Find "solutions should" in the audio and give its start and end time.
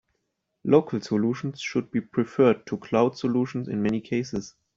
0.99-1.91